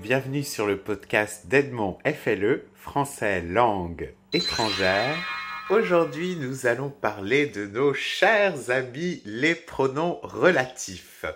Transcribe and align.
bienvenue 0.00 0.44
sur 0.44 0.66
le 0.66 0.78
podcast 0.78 1.46
d'Edmond 1.48 1.98
FLE, 2.06 2.64
français 2.74 3.42
langue 3.42 4.14
étrangère. 4.32 5.14
Aujourd'hui, 5.68 6.36
nous 6.36 6.66
allons 6.66 6.88
parler 6.88 7.46
de 7.46 7.66
nos 7.66 7.92
chers 7.92 8.70
amis 8.70 9.20
les 9.26 9.54
pronoms 9.54 10.18
relatifs. 10.22 11.26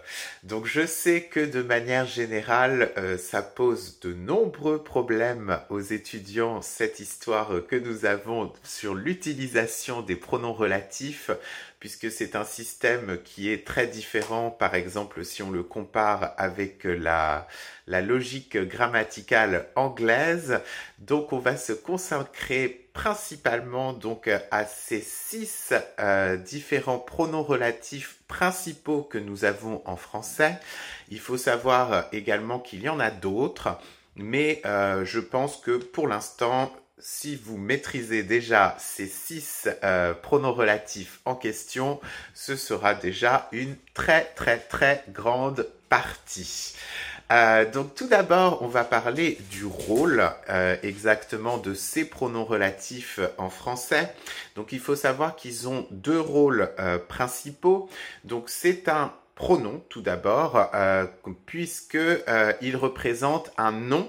Donc 0.44 0.64
je 0.64 0.86
sais 0.86 1.24
que 1.24 1.40
de 1.40 1.62
manière 1.62 2.06
générale, 2.06 2.90
euh, 2.96 3.18
ça 3.18 3.42
pose 3.42 4.00
de 4.00 4.14
nombreux 4.14 4.82
problèmes 4.82 5.60
aux 5.68 5.80
étudiants, 5.80 6.62
cette 6.62 7.00
histoire 7.00 7.52
que 7.68 7.76
nous 7.76 8.06
avons 8.06 8.50
sur 8.62 8.94
l'utilisation 8.94 10.00
des 10.00 10.16
pronoms 10.16 10.54
relatifs 10.54 11.30
puisque 11.84 12.10
c'est 12.10 12.34
un 12.34 12.46
système 12.46 13.18
qui 13.24 13.50
est 13.50 13.66
très 13.66 13.86
différent, 13.86 14.48
par 14.50 14.74
exemple, 14.74 15.22
si 15.22 15.42
on 15.42 15.50
le 15.50 15.62
compare 15.62 16.32
avec 16.38 16.84
la, 16.84 17.46
logique 17.86 18.56
grammaticale 18.56 19.66
anglaise. 19.76 20.60
Donc, 21.00 21.34
on 21.34 21.38
va 21.38 21.58
se 21.58 21.74
consacrer 21.74 22.88
principalement 22.94 23.92
donc 23.92 24.30
à 24.50 24.64
ces 24.64 25.02
six 25.02 25.74
euh, 25.98 26.38
différents 26.38 26.98
pronoms 26.98 27.42
relatifs 27.42 28.16
principaux 28.28 29.02
que 29.02 29.18
nous 29.18 29.44
avons 29.44 29.82
en 29.84 29.96
français. 29.96 30.58
Il 31.10 31.20
faut 31.20 31.36
savoir 31.36 32.06
également 32.12 32.60
qu'il 32.60 32.80
y 32.80 32.88
en 32.88 32.98
a 32.98 33.10
d'autres, 33.10 33.78
mais 34.16 34.62
euh, 34.64 35.04
je 35.04 35.20
pense 35.20 35.58
que 35.58 35.76
pour 35.76 36.08
l'instant, 36.08 36.72
si 36.98 37.34
vous 37.36 37.56
maîtrisez 37.56 38.22
déjà 38.22 38.76
ces 38.78 39.06
six 39.06 39.68
euh, 39.82 40.14
pronoms 40.14 40.52
relatifs 40.52 41.20
en 41.24 41.34
question, 41.34 42.00
ce 42.34 42.56
sera 42.56 42.94
déjà 42.94 43.48
une 43.52 43.76
très 43.94 44.24
très 44.36 44.58
très 44.58 45.04
grande 45.10 45.68
partie. 45.88 46.76
Euh, 47.32 47.68
donc 47.68 47.94
tout 47.94 48.06
d'abord, 48.06 48.62
on 48.62 48.68
va 48.68 48.84
parler 48.84 49.38
du 49.50 49.64
rôle 49.64 50.30
euh, 50.50 50.76
exactement 50.82 51.58
de 51.58 51.74
ces 51.74 52.04
pronoms 52.04 52.44
relatifs 52.44 53.18
en 53.38 53.50
français. 53.50 54.14
Donc 54.54 54.72
il 54.72 54.80
faut 54.80 54.96
savoir 54.96 55.34
qu'ils 55.34 55.68
ont 55.68 55.88
deux 55.90 56.20
rôles 56.20 56.70
principaux. 57.08 57.88
Donc 58.24 58.50
c'est 58.50 58.88
un 58.88 59.12
pronom 59.34 59.82
tout 59.88 60.00
d'abord, 60.02 60.70
puisque 61.44 61.98
il 62.60 62.76
représente 62.76 63.50
un 63.58 63.72
nom 63.72 64.08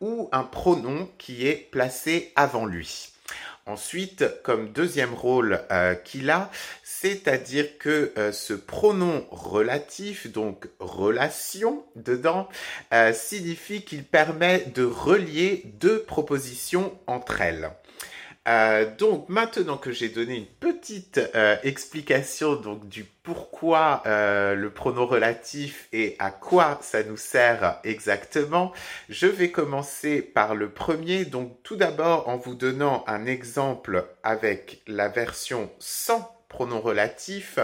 ou 0.00 0.28
un 0.32 0.44
pronom 0.44 1.08
qui 1.18 1.46
est 1.46 1.68
placé 1.70 2.32
avant 2.36 2.66
lui. 2.66 3.12
Ensuite, 3.66 4.24
comme 4.42 4.72
deuxième 4.72 5.12
rôle 5.12 5.60
euh, 5.70 5.94
qu'il 5.94 6.30
a, 6.30 6.50
c'est-à-dire 6.82 7.76
que 7.78 8.12
euh, 8.16 8.32
ce 8.32 8.54
pronom 8.54 9.26
relatif, 9.30 10.32
donc 10.32 10.68
relation 10.80 11.84
dedans, 11.94 12.48
euh, 12.94 13.12
signifie 13.12 13.82
qu'il 13.82 14.04
permet 14.04 14.64
de 14.74 14.84
relier 14.84 15.64
deux 15.80 16.02
propositions 16.02 16.98
entre 17.06 17.42
elles. 17.42 17.70
Euh, 18.48 18.86
donc 18.96 19.28
maintenant 19.28 19.76
que 19.76 19.92
j'ai 19.92 20.08
donné 20.08 20.36
une 20.36 20.46
petite 20.46 21.20
euh, 21.34 21.56
explication 21.64 22.54
donc 22.56 22.88
du 22.88 23.04
pourquoi 23.04 24.02
euh, 24.06 24.54
le 24.54 24.70
pronom 24.70 25.04
relatif 25.04 25.86
et 25.92 26.16
à 26.18 26.30
quoi 26.30 26.78
ça 26.80 27.02
nous 27.02 27.18
sert 27.18 27.78
exactement, 27.84 28.72
je 29.10 29.26
vais 29.26 29.50
commencer 29.50 30.22
par 30.22 30.54
le 30.54 30.70
premier. 30.70 31.26
Donc 31.26 31.62
tout 31.62 31.76
d'abord 31.76 32.26
en 32.28 32.38
vous 32.38 32.54
donnant 32.54 33.04
un 33.06 33.26
exemple 33.26 34.06
avec 34.22 34.80
la 34.86 35.08
version 35.08 35.70
sans 35.78 36.34
pronom 36.48 36.80
relatif 36.80 37.58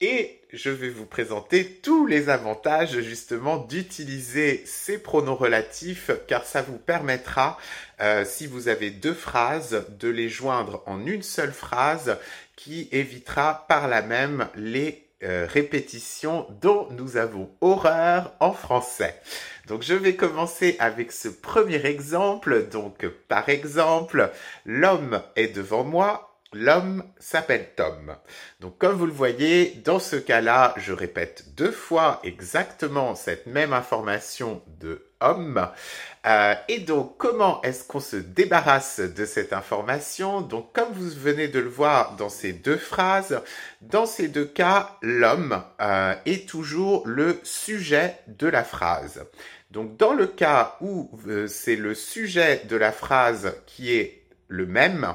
et 0.00 0.40
je 0.52 0.70
vais 0.70 0.90
vous 0.90 1.06
présenter 1.06 1.64
tous 1.82 2.06
les 2.06 2.28
avantages 2.28 3.00
justement 3.00 3.56
d'utiliser 3.56 4.62
ces 4.66 4.98
pronoms 4.98 5.36
relatifs 5.36 6.10
car 6.26 6.44
ça 6.44 6.62
vous 6.62 6.78
permettra, 6.78 7.58
euh, 8.00 8.24
si 8.24 8.46
vous 8.46 8.68
avez 8.68 8.90
deux 8.90 9.14
phrases, 9.14 9.86
de 9.98 10.08
les 10.08 10.28
joindre 10.28 10.82
en 10.86 11.06
une 11.06 11.22
seule 11.22 11.52
phrase 11.52 12.18
qui 12.56 12.88
évitera 12.92 13.66
par 13.68 13.88
là 13.88 14.02
même 14.02 14.48
les 14.56 15.04
euh, 15.22 15.46
répétitions 15.48 16.46
dont 16.60 16.88
nous 16.90 17.16
avons 17.16 17.50
horreur 17.60 18.34
en 18.40 18.52
français. 18.52 19.18
Donc 19.68 19.82
je 19.82 19.94
vais 19.94 20.16
commencer 20.16 20.76
avec 20.78 21.12
ce 21.12 21.28
premier 21.28 21.86
exemple. 21.86 22.68
Donc 22.68 23.06
par 23.28 23.48
exemple, 23.48 24.30
l'homme 24.66 25.22
est 25.36 25.48
devant 25.48 25.84
moi, 25.84 26.33
L'homme 26.54 27.02
s'appelle 27.18 27.70
Tom. 27.74 28.14
Donc 28.60 28.78
comme 28.78 28.94
vous 28.96 29.06
le 29.06 29.12
voyez, 29.12 29.82
dans 29.84 29.98
ce 29.98 30.14
cas-là, 30.14 30.72
je 30.76 30.92
répète 30.92 31.54
deux 31.56 31.72
fois 31.72 32.20
exactement 32.22 33.16
cette 33.16 33.46
même 33.46 33.72
information 33.72 34.62
de 34.78 35.04
homme. 35.20 35.68
Euh, 36.26 36.54
et 36.68 36.78
donc 36.78 37.16
comment 37.18 37.60
est-ce 37.62 37.82
qu'on 37.84 37.98
se 37.98 38.14
débarrasse 38.14 39.00
de 39.00 39.26
cette 39.26 39.52
information? 39.52 40.42
Donc 40.42 40.72
comme 40.72 40.92
vous 40.92 41.10
venez 41.10 41.48
de 41.48 41.58
le 41.58 41.68
voir 41.68 42.14
dans 42.14 42.28
ces 42.28 42.52
deux 42.52 42.76
phrases, 42.76 43.42
dans 43.80 44.06
ces 44.06 44.28
deux 44.28 44.46
cas, 44.46 44.96
l'homme 45.02 45.60
euh, 45.80 46.14
est 46.24 46.48
toujours 46.48 47.04
le 47.04 47.40
sujet 47.42 48.16
de 48.28 48.46
la 48.46 48.62
phrase. 48.62 49.24
Donc 49.72 49.96
dans 49.96 50.12
le 50.12 50.28
cas 50.28 50.76
où 50.80 51.10
euh, 51.26 51.48
c'est 51.48 51.74
le 51.74 51.96
sujet 51.96 52.62
de 52.68 52.76
la 52.76 52.92
phrase 52.92 53.56
qui 53.66 53.92
est 53.92 54.22
le 54.46 54.66
même, 54.66 55.14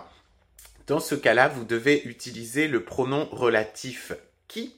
dans 0.89 0.99
ce 0.99 1.13
cas-là, 1.13 1.47
vous 1.47 1.65
devez 1.65 2.03
utiliser 2.05 2.67
le 2.67 2.83
pronom 2.83 3.29
relatif 3.31 4.11
qui 4.47 4.75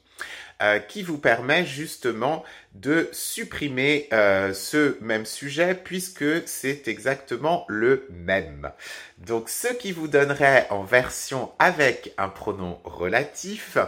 euh, 0.60 0.78
qui 0.78 1.02
vous 1.02 1.18
permet 1.18 1.64
justement 1.64 2.44
de 2.74 3.08
supprimer 3.12 4.08
euh, 4.12 4.52
ce 4.52 4.96
même 5.00 5.24
sujet 5.24 5.74
puisque 5.74 6.46
c'est 6.46 6.86
exactement 6.86 7.64
le 7.66 8.06
même. 8.10 8.70
Donc 9.18 9.48
ce 9.48 9.68
qui 9.68 9.90
vous 9.90 10.06
donnerait 10.06 10.68
en 10.70 10.84
version 10.84 11.50
avec 11.58 12.12
un 12.18 12.28
pronom 12.28 12.78
relatif, 12.84 13.78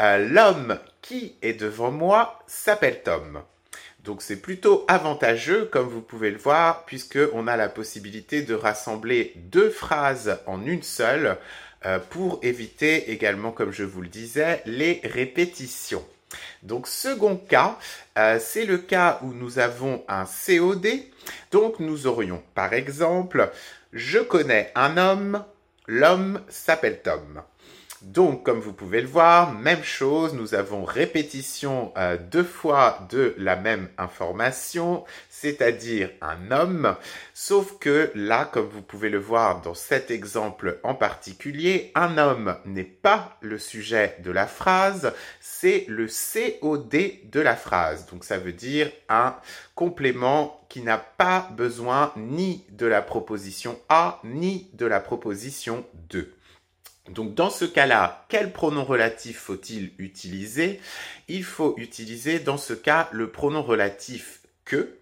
euh, 0.00 0.18
l'homme 0.18 0.78
qui 1.00 1.36
est 1.40 1.54
devant 1.54 1.92
moi 1.92 2.42
s'appelle 2.46 3.02
Tom. 3.02 3.42
Donc 4.04 4.20
c'est 4.20 4.40
plutôt 4.40 4.84
avantageux, 4.88 5.66
comme 5.66 5.88
vous 5.88 6.00
pouvez 6.00 6.30
le 6.30 6.38
voir, 6.38 6.84
puisqu'on 6.86 7.46
a 7.46 7.56
la 7.56 7.68
possibilité 7.68 8.42
de 8.42 8.54
rassembler 8.54 9.32
deux 9.36 9.70
phrases 9.70 10.40
en 10.46 10.66
une 10.66 10.82
seule 10.82 11.38
euh, 11.86 11.98
pour 12.10 12.40
éviter 12.42 13.12
également, 13.12 13.52
comme 13.52 13.72
je 13.72 13.84
vous 13.84 14.02
le 14.02 14.08
disais, 14.08 14.62
les 14.66 15.00
répétitions. 15.04 16.04
Donc 16.62 16.88
second 16.88 17.36
cas, 17.36 17.78
euh, 18.18 18.38
c'est 18.40 18.64
le 18.64 18.78
cas 18.78 19.20
où 19.22 19.32
nous 19.32 19.58
avons 19.58 20.04
un 20.08 20.24
COD. 20.24 20.86
Donc 21.52 21.78
nous 21.78 22.06
aurions 22.06 22.42
par 22.54 22.72
exemple, 22.72 23.52
je 23.92 24.18
connais 24.18 24.72
un 24.74 24.96
homme, 24.96 25.44
l'homme 25.86 26.40
s'appelle 26.48 27.02
Tom. 27.02 27.42
Donc, 28.02 28.42
comme 28.42 28.58
vous 28.58 28.72
pouvez 28.72 29.00
le 29.00 29.06
voir, 29.06 29.52
même 29.52 29.84
chose, 29.84 30.34
nous 30.34 30.54
avons 30.54 30.84
répétition 30.84 31.92
euh, 31.96 32.16
deux 32.18 32.42
fois 32.42 33.06
de 33.10 33.32
la 33.38 33.54
même 33.54 33.88
information, 33.96 35.04
c'est-à-dire 35.30 36.10
un 36.20 36.50
homme, 36.50 36.96
sauf 37.32 37.78
que 37.78 38.10
là, 38.16 38.44
comme 38.44 38.66
vous 38.66 38.82
pouvez 38.82 39.08
le 39.08 39.20
voir 39.20 39.62
dans 39.62 39.74
cet 39.74 40.10
exemple 40.10 40.80
en 40.82 40.96
particulier, 40.96 41.92
un 41.94 42.18
homme 42.18 42.56
n'est 42.64 42.82
pas 42.82 43.36
le 43.40 43.56
sujet 43.58 44.16
de 44.24 44.32
la 44.32 44.48
phrase, 44.48 45.12
c'est 45.40 45.84
le 45.86 46.06
COD 46.08 46.90
de 47.30 47.40
la 47.40 47.54
phrase. 47.54 48.06
Donc, 48.06 48.24
ça 48.24 48.38
veut 48.38 48.52
dire 48.52 48.90
un 49.08 49.36
complément 49.76 50.60
qui 50.68 50.82
n'a 50.82 50.98
pas 50.98 51.48
besoin 51.52 52.12
ni 52.16 52.64
de 52.70 52.86
la 52.86 53.00
proposition 53.00 53.78
A, 53.88 54.20
ni 54.24 54.70
de 54.72 54.86
la 54.86 54.98
proposition 54.98 55.84
2. 56.08 56.34
Donc 57.10 57.34
dans 57.34 57.50
ce 57.50 57.64
cas-là, 57.64 58.24
quel 58.28 58.52
pronom 58.52 58.84
relatif 58.84 59.38
faut-il 59.38 59.92
utiliser? 59.98 60.80
Il 61.28 61.44
faut 61.44 61.74
utiliser 61.76 62.38
dans 62.38 62.58
ce 62.58 62.74
cas 62.74 63.08
le 63.12 63.30
pronom 63.30 63.62
relatif 63.62 64.40
que. 64.64 64.96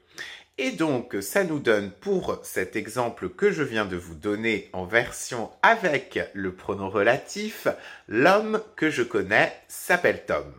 Et 0.56 0.72
donc 0.72 1.16
ça 1.20 1.44
nous 1.44 1.58
donne 1.58 1.90
pour 1.90 2.40
cet 2.42 2.76
exemple 2.76 3.28
que 3.28 3.50
je 3.50 3.62
viens 3.62 3.86
de 3.86 3.96
vous 3.96 4.14
donner 4.14 4.68
en 4.72 4.84
version 4.84 5.50
avec 5.62 6.18
le 6.34 6.52
pronom 6.52 6.90
relatif, 6.90 7.66
l'homme 8.08 8.62
que 8.76 8.90
je 8.90 9.02
connais 9.02 9.52
s'appelle 9.68 10.24
Tom. 10.26 10.52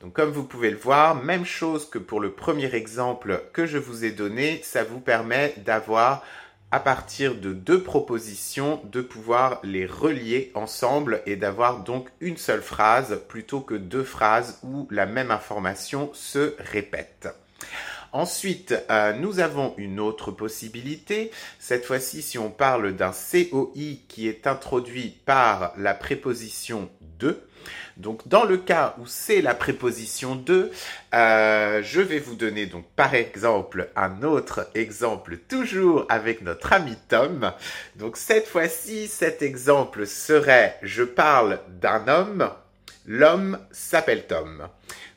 Donc 0.00 0.14
comme 0.14 0.30
vous 0.30 0.44
pouvez 0.44 0.70
le 0.70 0.76
voir, 0.76 1.14
même 1.14 1.44
chose 1.44 1.88
que 1.88 1.98
pour 1.98 2.20
le 2.20 2.32
premier 2.32 2.74
exemple 2.74 3.42
que 3.52 3.66
je 3.66 3.78
vous 3.78 4.04
ai 4.04 4.10
donné, 4.10 4.60
ça 4.62 4.82
vous 4.82 5.00
permet 5.00 5.54
d'avoir 5.58 6.22
à 6.72 6.80
partir 6.80 7.34
de 7.34 7.52
deux 7.52 7.82
propositions, 7.82 8.80
de 8.84 9.00
pouvoir 9.00 9.60
les 9.64 9.86
relier 9.86 10.52
ensemble 10.54 11.22
et 11.26 11.36
d'avoir 11.36 11.82
donc 11.82 12.08
une 12.20 12.36
seule 12.36 12.62
phrase 12.62 13.20
plutôt 13.28 13.60
que 13.60 13.74
deux 13.74 14.04
phrases 14.04 14.58
où 14.62 14.86
la 14.90 15.06
même 15.06 15.30
information 15.30 16.10
se 16.14 16.54
répète. 16.58 17.28
Ensuite, 18.12 18.74
euh, 18.90 19.12
nous 19.12 19.38
avons 19.38 19.74
une 19.76 20.00
autre 20.00 20.32
possibilité. 20.32 21.30
Cette 21.58 21.84
fois-ci, 21.84 22.22
si 22.22 22.38
on 22.38 22.50
parle 22.50 22.96
d'un 22.96 23.12
COI 23.12 23.70
qui 24.08 24.26
est 24.28 24.46
introduit 24.46 25.16
par 25.24 25.72
la 25.76 25.94
préposition 25.94 26.90
de, 27.18 27.40
donc 27.96 28.26
dans 28.26 28.44
le 28.44 28.56
cas 28.56 28.96
où 28.98 29.06
c'est 29.06 29.42
la 29.42 29.54
préposition 29.54 30.34
de, 30.34 30.70
euh, 31.14 31.82
je 31.84 32.00
vais 32.00 32.18
vous 32.18 32.34
donner 32.34 32.66
donc 32.66 32.86
par 32.96 33.14
exemple 33.14 33.90
un 33.94 34.22
autre 34.22 34.68
exemple 34.74 35.36
toujours 35.36 36.06
avec 36.08 36.42
notre 36.42 36.72
ami 36.72 36.96
Tom. 37.08 37.52
Donc 37.96 38.16
cette 38.16 38.46
fois-ci, 38.46 39.06
cet 39.06 39.42
exemple 39.42 40.06
serait 40.06 40.78
je 40.82 41.02
parle 41.02 41.60
d'un 41.80 42.08
homme, 42.08 42.50
l'homme 43.06 43.58
s'appelle 43.70 44.26
Tom. 44.26 44.68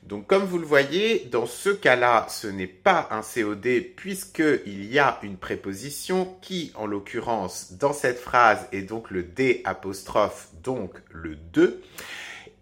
Donc 0.07 0.27
comme 0.27 0.43
vous 0.43 0.57
le 0.57 0.65
voyez, 0.65 1.27
dans 1.31 1.45
ce 1.45 1.69
cas-là, 1.69 2.27
ce 2.29 2.47
n'est 2.47 2.67
pas 2.67 3.07
un 3.09 3.21
COD 3.21 3.67
puisqu'il 3.95 4.85
y 4.85 4.99
a 4.99 5.19
une 5.23 5.37
préposition 5.37 6.35
qui, 6.41 6.71
en 6.75 6.85
l'occurrence, 6.85 7.73
dans 7.73 7.93
cette 7.93 8.19
phrase 8.19 8.67
est 8.71 8.81
donc 8.81 9.11
le 9.11 9.23
D 9.23 9.61
apostrophe, 9.63 10.49
donc 10.61 10.91
le 11.09 11.35
2. 11.35 11.81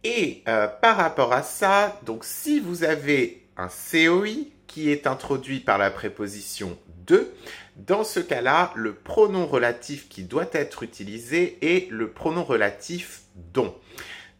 Et 0.04 0.44
euh, 0.48 0.68
par 0.68 0.98
rapport 0.98 1.34
à 1.34 1.44
ça, 1.44 2.00
donc 2.06 2.24
si 2.26 2.60
vous 2.60 2.84
avez 2.84 3.44
un 3.58 3.68
COI 3.68 4.48
qui 4.68 4.90
est 4.90 5.08
introduit 5.08 5.60
par 5.60 5.78
la 5.78 5.92
préposition 5.92 6.78
de, 7.06 7.32
dans 7.76 8.04
ce 8.04 8.20
cas-là, 8.20 8.72
le 8.76 8.94
pronom 8.94 9.46
relatif 9.46 10.08
qui 10.10 10.24
doit 10.24 10.50
être 10.54 10.84
utilisé 10.84 11.58
est 11.62 11.90
le 11.92 12.10
pronom 12.10 12.44
relatif 12.44 13.24
dont. 13.54 13.76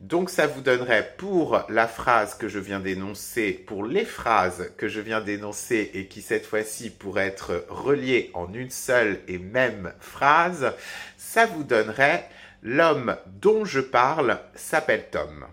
Donc 0.02 0.32
ça 0.32 0.48
vous 0.48 0.62
donnerait 0.62 1.14
pour 1.18 1.64
la 1.70 1.88
phrase 1.88 2.34
que 2.34 2.48
je 2.48 2.58
viens 2.58 2.80
d'énoncer, 2.80 3.52
pour 3.54 3.86
les 3.86 4.04
phrases 4.04 4.72
que 4.76 4.88
je 4.88 5.00
viens 5.00 5.22
d'énoncer 5.22 5.92
et 5.94 6.08
qui 6.08 6.24
cette 6.24 6.48
fois-ci 6.48 6.90
pourraient 6.90 7.28
être 7.28 7.66
reliées 7.70 8.32
en 8.34 8.52
une 8.52 8.72
seule 8.72 9.20
et 9.28 9.38
même 9.38 9.94
phrase, 10.00 10.74
ça 11.18 11.46
vous 11.46 11.64
donnerait 11.64 12.28
l'homme 12.64 13.16
dont 13.28 13.64
je 13.64 13.80
parle 13.80 14.40
s'appelle 14.56 15.06
Tom. 15.12 15.46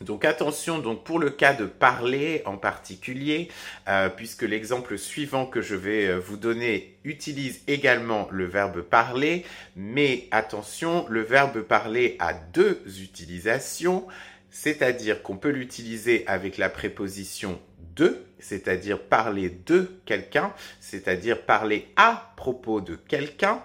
Donc 0.00 0.24
attention, 0.24 0.78
donc 0.78 1.04
pour 1.04 1.18
le 1.18 1.28
cas 1.28 1.52
de 1.52 1.66
parler 1.66 2.40
en 2.46 2.56
particulier, 2.56 3.48
euh, 3.86 4.08
puisque 4.08 4.44
l'exemple 4.44 4.96
suivant 4.96 5.44
que 5.44 5.60
je 5.60 5.74
vais 5.74 6.06
euh, 6.06 6.18
vous 6.18 6.38
donner 6.38 6.96
utilise 7.04 7.60
également 7.66 8.26
le 8.30 8.46
verbe 8.46 8.80
parler, 8.80 9.44
mais 9.76 10.26
attention, 10.30 11.04
le 11.10 11.20
verbe 11.20 11.60
parler 11.60 12.16
a 12.18 12.32
deux 12.32 12.80
utilisations, 13.02 14.06
c'est-à-dire 14.48 15.22
qu'on 15.22 15.36
peut 15.36 15.50
l'utiliser 15.50 16.24
avec 16.26 16.56
la 16.56 16.70
préposition 16.70 17.60
de, 17.94 18.24
c'est-à-dire 18.38 19.02
parler 19.02 19.50
de 19.50 20.00
quelqu'un, 20.06 20.54
c'est-à-dire 20.80 21.42
parler 21.42 21.88
à 21.96 22.32
propos 22.36 22.80
de 22.80 22.94
quelqu'un, 22.94 23.62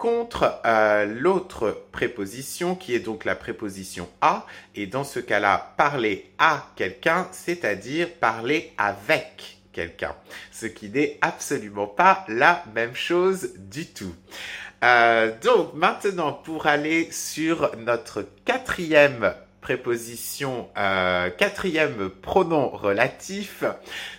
contre 0.00 0.60
euh, 0.64 1.04
l'autre 1.04 1.84
préposition 1.92 2.74
qui 2.74 2.94
est 2.94 3.00
donc 3.00 3.26
la 3.26 3.36
préposition 3.36 4.08
à 4.22 4.46
et 4.74 4.86
dans 4.86 5.04
ce 5.04 5.20
cas-là 5.20 5.74
parler 5.76 6.32
à 6.38 6.66
quelqu'un 6.74 7.28
c'est-à-dire 7.32 8.10
parler 8.14 8.72
avec 8.78 9.58
quelqu'un 9.74 10.16
ce 10.50 10.64
qui 10.64 10.88
n'est 10.88 11.18
absolument 11.20 11.86
pas 11.86 12.24
la 12.28 12.64
même 12.74 12.94
chose 12.94 13.50
du 13.58 13.86
tout. 13.86 14.14
Euh, 14.82 15.32
donc 15.42 15.74
maintenant 15.74 16.32
pour 16.32 16.66
aller 16.66 17.12
sur 17.12 17.70
notre 17.76 18.26
quatrième 18.46 19.34
préposition, 19.60 20.68
euh, 20.76 21.30
quatrième 21.30 22.08
pronom 22.08 22.68
relatif. 22.68 23.64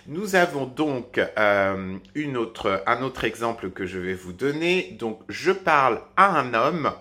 Nous 0.06 0.34
avons 0.36 0.66
donc 0.66 1.18
euh, 1.18 1.98
un 2.16 3.02
autre 3.02 3.24
exemple 3.24 3.70
que 3.70 3.86
je 3.86 3.98
vais 3.98 4.14
vous 4.14 4.32
donner. 4.32 4.96
Donc, 4.98 5.20
je 5.28 5.52
parle 5.52 6.00
à 6.16 6.38
un 6.38 6.54
homme. 6.54 6.92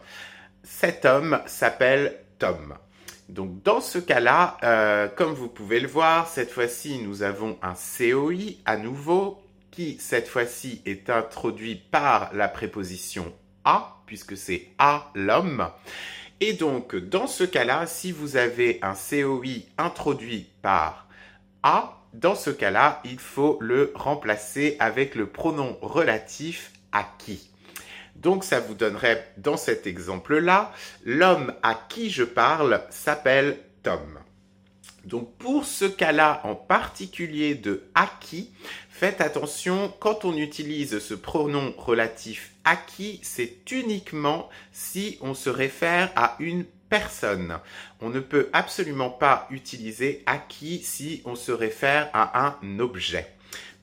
Cet 0.64 1.06
homme 1.06 1.40
s'appelle 1.46 2.18
Tom. 2.40 2.76
Donc, 3.30 3.64
dans 3.64 3.80
ce 3.80 3.98
cas-là, 3.98 4.58
euh, 4.64 5.08
comme 5.08 5.34
vous 5.34 5.48
pouvez 5.48 5.80
le 5.80 5.88
voir, 5.88 6.28
cette 6.28 6.52
fois-ci, 6.52 7.00
nous 7.00 7.24
avons 7.24 7.58
un 7.62 7.76
COI 7.76 8.58
à 8.66 8.76
nouveau 8.76 9.42
qui, 9.72 9.98
cette 10.00 10.28
fois-ci, 10.28 10.82
est 10.86 11.10
introduit 11.10 11.76
par 11.76 12.34
la 12.34 12.50
préposition 12.50 13.34
à, 13.64 14.02
puisque 14.06 14.36
c'est 14.36 14.68
à 14.78 15.12
l'homme. 15.16 15.70
Et 16.44 16.54
donc, 16.54 16.96
dans 16.96 17.28
ce 17.28 17.44
cas-là, 17.44 17.86
si 17.86 18.12
vous 18.12 18.36
avez 18.36 18.80
un 18.82 18.96
COI 18.96 19.68
introduit 19.78 20.50
par 20.64 21.08
A, 21.62 22.00
dans 22.14 22.34
ce 22.34 22.50
cas-là, 22.50 23.00
il 23.06 23.20
faut 23.20 23.60
le 23.62 23.92
remplacer 23.94 24.76
avec 24.80 25.14
le 25.14 25.28
pronom 25.28 25.78
relatif 25.84 26.74
à 26.92 27.06
qui. 27.20 27.52
Donc, 28.16 28.44
ça 28.44 28.60
vous 28.60 28.74
donnerait, 28.74 29.32
dans 29.38 29.56
cet 29.56 29.86
exemple-là, 29.86 30.74
l'homme 31.06 31.54
à 31.62 31.76
qui 31.76 32.10
je 32.10 32.24
parle 32.24 32.82
s'appelle 32.90 33.60
Tom. 33.84 34.21
Donc 35.06 35.36
pour 35.38 35.66
ce 35.66 35.86
cas-là 35.86 36.42
en 36.44 36.56
particulier 36.56 37.56
de 37.56 37.84
acquis, 37.96 38.52
faites 38.90 39.20
attention, 39.20 39.94
quand 40.00 40.26
on 40.26 40.38
utilise 40.38 41.00
ce 41.00 41.16
pronom 41.16 41.74
relatif 41.78 42.54
acquis, 42.64 43.20
c'est 43.24 43.72
uniquement 43.72 44.50
si 44.72 45.18
on 45.22 45.34
se 45.34 45.50
réfère 45.50 46.12
à 46.16 46.36
une 46.40 46.66
personne. 46.90 47.58
On 48.00 48.10
ne 48.10 48.20
peut 48.20 48.50
absolument 48.54 49.10
pas 49.10 49.48
utiliser 49.50 50.22
acquis 50.28 50.82
si 50.84 51.22
on 51.26 51.36
se 51.36 51.52
réfère 51.52 52.10
à 52.14 52.48
un 52.48 52.80
objet 52.80 53.28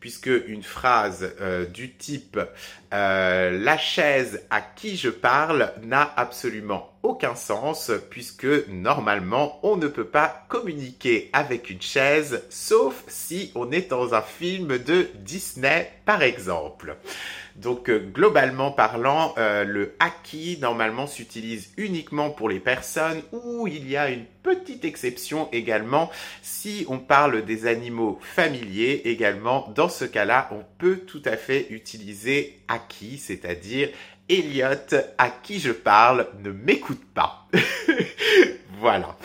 puisque 0.00 0.30
une 0.46 0.62
phrase 0.62 1.34
euh, 1.40 1.66
du 1.66 1.92
type 1.92 2.38
euh, 2.94 3.58
la 3.58 3.76
chaise 3.76 4.44
à 4.50 4.60
qui 4.60 4.96
je 4.96 5.08
parle 5.08 5.72
n'a 5.82 6.12
absolument 6.16 6.97
aucun 7.02 7.34
sens 7.34 7.90
puisque 8.10 8.46
normalement 8.68 9.60
on 9.62 9.76
ne 9.76 9.86
peut 9.86 10.06
pas 10.06 10.44
communiquer 10.48 11.30
avec 11.32 11.70
une 11.70 11.82
chaise 11.82 12.42
sauf 12.50 13.04
si 13.08 13.52
on 13.54 13.70
est 13.70 13.90
dans 13.90 14.14
un 14.14 14.22
film 14.22 14.78
de 14.78 15.08
Disney 15.14 15.90
par 16.04 16.22
exemple. 16.22 16.96
Donc 17.58 17.90
euh, 17.90 17.98
globalement 17.98 18.70
parlant, 18.70 19.34
euh, 19.36 19.64
le 19.64 19.96
acquis 19.98 20.58
normalement 20.60 21.08
s'utilise 21.08 21.72
uniquement 21.76 22.30
pour 22.30 22.48
les 22.48 22.60
personnes 22.60 23.22
où 23.32 23.66
il 23.66 23.88
y 23.88 23.96
a 23.96 24.10
une 24.10 24.24
petite 24.44 24.84
exception 24.84 25.48
également 25.50 26.08
si 26.40 26.86
on 26.88 26.98
parle 26.98 27.44
des 27.44 27.66
animaux 27.66 28.18
familiers 28.22 29.02
également. 29.06 29.72
Dans 29.74 29.88
ce 29.88 30.04
cas-là, 30.04 30.48
on 30.52 30.64
peut 30.78 30.98
tout 30.98 31.22
à 31.24 31.36
fait 31.36 31.66
utiliser 31.70 32.60
acquis, 32.68 33.18
c'est-à-dire 33.18 33.88
Elliot 34.28 34.94
à 35.16 35.30
qui 35.30 35.60
je 35.60 35.72
parle 35.72 36.26
ne 36.42 36.50
m'écoute 36.50 37.04
pas. 37.14 37.48
Voilà. 38.80 39.16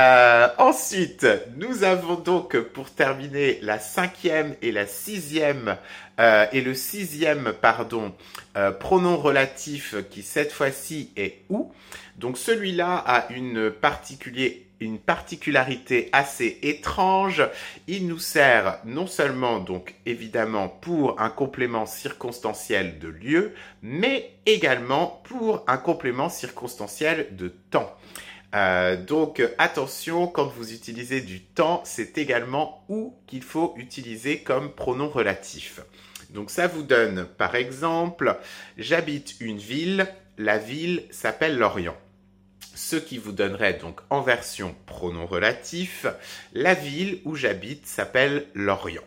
Euh, 0.00 0.48
ensuite, 0.58 1.26
nous 1.56 1.84
avons 1.84 2.16
donc 2.16 2.58
pour 2.58 2.90
terminer 2.90 3.60
la 3.62 3.78
cinquième 3.78 4.56
et 4.62 4.72
la 4.72 4.86
sixième 4.86 5.76
euh, 6.18 6.46
et 6.50 6.60
le 6.60 6.74
sixième, 6.74 7.52
pardon, 7.60 8.12
euh, 8.56 8.72
pronom 8.72 9.16
relatif 9.16 9.94
qui 10.10 10.22
cette 10.22 10.50
fois-ci 10.50 11.12
est 11.16 11.42
ou. 11.50 11.72
Donc 12.16 12.36
celui-là 12.36 12.96
a 13.06 13.32
une 13.32 13.70
particulier 13.70 14.65
une 14.80 14.98
particularité 14.98 16.08
assez 16.12 16.58
étrange. 16.62 17.42
Il 17.86 18.06
nous 18.06 18.18
sert 18.18 18.80
non 18.84 19.06
seulement 19.06 19.58
donc 19.58 19.94
évidemment 20.04 20.68
pour 20.68 21.20
un 21.20 21.30
complément 21.30 21.86
circonstanciel 21.86 22.98
de 22.98 23.08
lieu, 23.08 23.54
mais 23.82 24.32
également 24.44 25.22
pour 25.24 25.64
un 25.66 25.78
complément 25.78 26.28
circonstanciel 26.28 27.36
de 27.36 27.48
temps. 27.70 27.96
Euh, 28.54 28.96
donc 28.96 29.42
attention, 29.58 30.26
quand 30.28 30.46
vous 30.46 30.72
utilisez 30.72 31.20
du 31.20 31.40
temps, 31.40 31.82
c'est 31.84 32.16
également 32.18 32.84
où 32.88 33.14
qu'il 33.26 33.42
faut 33.42 33.74
utiliser 33.76 34.38
comme 34.38 34.72
pronom 34.72 35.08
relatif. 35.08 35.80
Donc 36.30 36.50
ça 36.50 36.66
vous 36.66 36.82
donne 36.82 37.26
par 37.38 37.54
exemple, 37.54 38.36
j'habite 38.76 39.36
une 39.40 39.58
ville, 39.58 40.06
la 40.38 40.58
ville 40.58 41.04
s'appelle 41.10 41.58
Lorient. 41.58 41.96
Ce 42.76 42.96
qui 42.96 43.16
vous 43.16 43.32
donnerait 43.32 43.72
donc 43.72 44.02
en 44.10 44.20
version 44.20 44.76
pronom 44.84 45.24
relatif, 45.24 46.04
la 46.52 46.74
ville 46.74 47.22
où 47.24 47.34
j'habite 47.34 47.86
s'appelle 47.86 48.48
Lorient. 48.52 49.00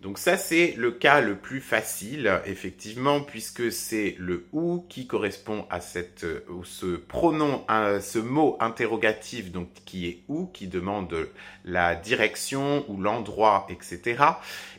Donc 0.00 0.18
ça, 0.18 0.36
c'est 0.36 0.74
le 0.76 0.92
cas 0.92 1.20
le 1.20 1.34
plus 1.34 1.60
facile, 1.60 2.40
effectivement, 2.46 3.20
puisque 3.20 3.72
c'est 3.72 4.14
le 4.20 4.46
ou 4.52 4.86
qui 4.88 5.08
correspond 5.08 5.66
euh, 5.72 7.58
à 7.66 8.00
ce 8.00 8.18
mot 8.18 8.56
interrogatif, 8.60 9.50
donc 9.50 9.70
qui 9.84 10.06
est 10.06 10.22
ou, 10.28 10.46
qui 10.46 10.68
demande 10.68 11.28
la 11.64 11.96
direction 11.96 12.84
ou 12.88 13.00
l'endroit, 13.00 13.66
etc. 13.70 14.22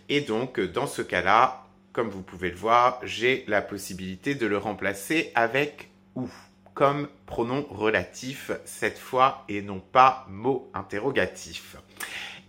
Et 0.07 0.21
donc, 0.21 0.61
dans 0.61 0.87
ce 0.87 1.01
cas-là, 1.01 1.65
comme 1.91 2.09
vous 2.09 2.21
pouvez 2.21 2.49
le 2.49 2.55
voir, 2.55 3.01
j'ai 3.03 3.43
la 3.49 3.61
possibilité 3.61 4.35
de 4.35 4.45
le 4.45 4.57
remplacer 4.57 5.33
avec 5.35 5.89
ou 6.15 6.29
comme 6.75 7.07
pronom 7.25 7.65
relatif 7.71 8.51
cette 8.65 8.99
fois 8.99 9.43
et 9.49 9.63
non 9.63 9.79
pas 9.79 10.27
mot 10.29 10.69
interrogatif. 10.75 11.77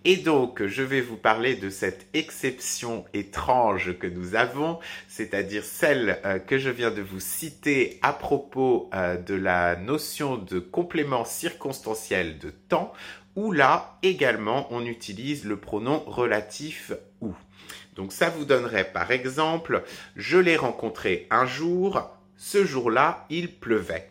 Et 0.09 0.18
donc, 0.18 0.64
je 0.64 0.83
vais 0.83 1.00
vous 1.00 1.16
parler 1.16 1.56
de 1.56 1.68
cette 1.68 2.06
exception 2.14 3.04
étrange 3.12 3.99
que 3.99 4.06
nous 4.06 4.37
avons, 4.37 4.78
c'est-à-dire 5.09 5.64
celle 5.64 6.21
euh, 6.25 6.38
que 6.38 6.59
je 6.59 6.71
viens 6.71 6.92
de 6.92 7.02
vous 7.02 7.18
citer 7.18 7.99
à 8.02 8.12
propos 8.12 8.88
euh, 8.95 9.16
de 9.16 9.35
la 9.35 9.75
notion 9.75 10.37
de 10.37 10.61
complément 10.61 11.25
circonstanciel 11.25 12.38
de 12.38 12.50
temps, 12.50 12.92
où 13.35 13.50
là 13.50 13.99
également 14.04 14.68
on 14.71 14.87
utilise 14.87 15.45
le 15.45 15.56
pronom 15.56 15.99
relatif 16.06 16.92
ou. 17.21 17.35
Donc 17.97 18.12
ça 18.12 18.28
vous 18.28 18.45
donnerait 18.45 18.92
par 18.92 19.11
exemple, 19.11 19.83
je 20.14 20.38
l'ai 20.38 20.56
rencontré 20.56 21.26
un 21.30 21.47
jour, 21.47 22.11
ce 22.37 22.64
jour-là 22.64 23.26
il 23.28 23.52
pleuvait. 23.52 24.09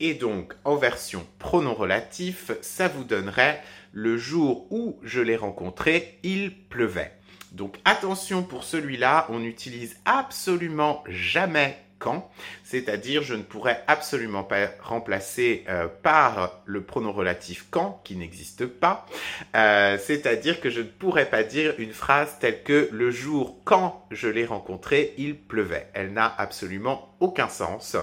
Et 0.00 0.14
donc 0.14 0.54
en 0.64 0.76
version 0.76 1.26
pronom 1.38 1.74
relatif, 1.74 2.50
ça 2.62 2.88
vous 2.88 3.04
donnerait 3.04 3.62
le 3.92 4.16
jour 4.16 4.66
où 4.70 4.98
je 5.02 5.20
l'ai 5.20 5.36
rencontré, 5.36 6.18
il 6.22 6.56
pleuvait. 6.68 7.12
Donc 7.52 7.76
attention 7.84 8.42
pour 8.42 8.64
celui-là, 8.64 9.26
on 9.28 9.40
n'utilise 9.40 9.96
absolument 10.06 11.04
jamais 11.08 11.78
quand, 12.00 12.28
c'est-à-dire 12.64 13.22
je 13.22 13.34
ne 13.34 13.42
pourrais 13.42 13.84
absolument 13.86 14.42
pas 14.42 14.70
remplacer 14.80 15.64
euh, 15.68 15.86
par 16.02 16.62
le 16.64 16.82
pronom 16.82 17.12
relatif 17.12 17.66
quand, 17.70 18.00
qui 18.02 18.16
n'existe 18.16 18.66
pas, 18.66 19.06
euh, 19.54 19.96
c'est-à-dire 19.98 20.60
que 20.60 20.70
je 20.70 20.80
ne 20.80 20.86
pourrais 20.86 21.30
pas 21.30 21.44
dire 21.44 21.74
une 21.78 21.92
phrase 21.92 22.38
telle 22.40 22.64
que 22.64 22.88
le 22.90 23.12
jour 23.12 23.60
quand 23.64 24.04
je 24.10 24.26
l'ai 24.26 24.46
rencontré, 24.46 25.14
il 25.18 25.36
pleuvait. 25.38 25.88
Elle 25.94 26.12
n'a 26.12 26.34
absolument 26.38 27.14
aucun 27.20 27.48
sens. 27.48 27.96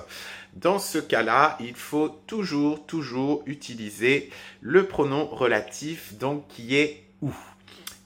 Dans 0.53 0.79
ce 0.79 0.97
cas-là, 0.99 1.57
il 1.59 1.75
faut 1.75 2.09
toujours, 2.27 2.85
toujours 2.85 3.43
utiliser 3.45 4.29
le 4.61 4.85
pronom 4.85 5.25
relatif, 5.25 6.13
donc 6.17 6.47
qui 6.47 6.75
est 6.75 7.03
où. 7.21 7.33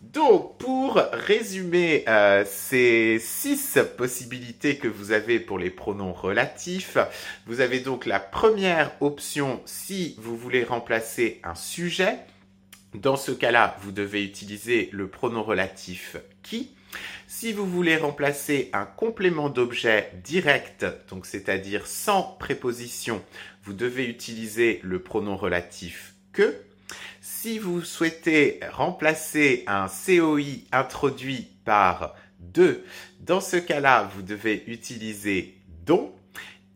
Donc, 0.01 0.57
pour 0.57 0.95
résumer 0.95 2.03
euh, 2.07 2.43
ces 2.45 3.19
six 3.19 3.77
possibilités 3.97 4.77
que 4.77 4.87
vous 4.87 5.11
avez 5.11 5.39
pour 5.39 5.59
les 5.59 5.69
pronoms 5.69 6.11
relatifs, 6.11 6.97
vous 7.45 7.61
avez 7.61 7.79
donc 7.79 8.07
la 8.07 8.19
première 8.19 8.91
option 8.99 9.61
si 9.65 10.15
vous 10.17 10.35
voulez 10.35 10.63
remplacer 10.63 11.39
un 11.43 11.53
sujet. 11.53 12.17
Dans 12.95 13.15
ce 13.15 13.31
cas-là, 13.31 13.77
vous 13.81 13.91
devez 13.91 14.23
utiliser 14.23 14.89
le 14.91 15.07
pronom 15.07 15.43
relatif 15.43 16.17
qui. 16.41 16.71
Si 17.27 17.53
vous 17.53 17.65
voulez 17.65 17.95
remplacer 17.95 18.69
un 18.73 18.85
complément 18.85 19.49
d'objet 19.49 20.11
direct, 20.23 20.85
donc 21.09 21.25
c'est-à-dire 21.25 21.85
sans 21.87 22.23
préposition, 22.39 23.23
vous 23.63 23.73
devez 23.73 24.07
utiliser 24.07 24.81
le 24.83 24.99
pronom 24.99 25.37
relatif 25.37 26.15
que. 26.33 26.57
Si 27.41 27.57
vous 27.57 27.81
souhaitez 27.81 28.59
remplacer 28.71 29.63
un 29.65 29.87
COI 29.87 30.61
introduit 30.71 31.47
par 31.65 32.13
de, 32.37 32.83
dans 33.19 33.41
ce 33.41 33.57
cas-là, 33.57 34.11
vous 34.13 34.21
devez 34.21 34.63
utiliser 34.67 35.55
dont. 35.83 36.13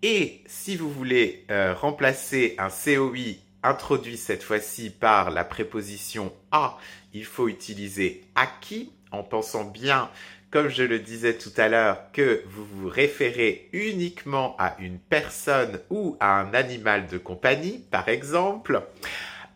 Et 0.01 0.41
si 0.47 0.75
vous 0.75 0.89
voulez 0.89 1.45
euh, 1.51 1.75
remplacer 1.75 2.55
un 2.57 2.69
COI 2.69 3.35
introduit 3.61 4.17
cette 4.17 4.41
fois-ci 4.41 4.89
par 4.89 5.29
la 5.29 5.43
préposition 5.43 6.33
à, 6.51 6.79
il 7.13 7.25
faut 7.25 7.47
utiliser 7.47 8.23
acquis 8.33 8.91
en 9.11 9.21
pensant 9.21 9.65
bien, 9.65 10.09
comme 10.49 10.69
je 10.69 10.81
le 10.81 10.97
disais 10.97 11.37
tout 11.37 11.53
à 11.57 11.67
l'heure, 11.67 12.11
que 12.11 12.41
vous 12.47 12.65
vous 12.65 12.89
référez 12.89 13.69
uniquement 13.71 14.55
à 14.57 14.75
une 14.79 14.97
personne 14.97 15.79
ou 15.91 16.17
à 16.19 16.39
un 16.39 16.55
animal 16.55 17.05
de 17.05 17.19
compagnie, 17.19 17.83
par 17.91 18.09
exemple. 18.09 18.81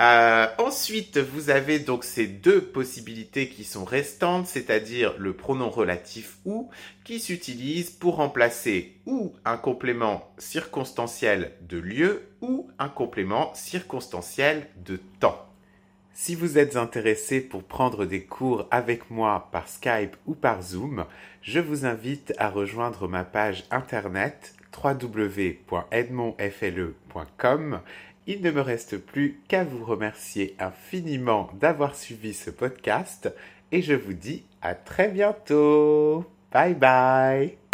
Euh, 0.02 0.48
ensuite, 0.60 1.18
vous 1.18 1.50
avez 1.50 1.80
donc 1.80 2.06
ces 2.06 2.26
deux 2.26 2.62
possibilités 2.62 3.50
qui 3.50 3.66
sont 3.66 3.84
restantes, 3.84 4.48
c'est-à-dire 4.48 5.14
le 5.18 5.34
pronom 5.34 5.70
relatif 5.70 6.38
ou, 6.46 6.70
qui 7.04 7.20
s'utilise 7.20 7.90
pour 7.90 8.16
remplacer 8.16 8.96
ou 9.06 9.34
un 9.44 9.58
complément 9.58 10.32
circonstanciel 10.38 11.52
de 11.62 11.78
lieu 11.78 12.30
ou 12.42 12.70
un 12.80 12.88
complément 12.88 13.54
circonstanciel 13.56 14.68
de 14.86 15.02
temps. 15.20 15.46
Si 16.14 16.36
vous 16.36 16.58
êtes 16.58 16.78
intéressé 16.78 17.42
pour 17.42 17.64
prendre 17.64 18.06
des 18.06 18.24
cours 18.24 18.68
avec 18.72 19.10
moi 19.10 19.50
par 19.52 19.68
Skype 19.68 20.16
ou 20.26 20.34
par 20.34 20.62
Zoom, 20.62 21.06
je 21.42 21.60
vous 21.60 21.86
invite 21.86 22.34
à 22.38 22.50
rejoindre 22.50 23.08
ma 23.08 23.26
page 23.26 23.66
internet 23.70 24.54
www.edmondfle.com 24.82 27.82
il 28.28 28.42
ne 28.42 28.52
me 28.52 28.62
reste 28.62 28.98
plus 28.98 29.40
qu'à 29.48 29.64
vous 29.64 29.84
remercier 29.84 30.56
infiniment 30.60 31.50
d'avoir 31.60 31.96
suivi 31.96 32.34
ce 32.34 32.50
podcast 32.50 33.34
et 33.72 33.82
je 33.82 33.94
vous 33.94 34.14
dis 34.14 34.44
à 34.62 34.76
très 34.76 35.10
bientôt. 35.10 36.26
Bye 36.52 36.76
bye 36.76 37.69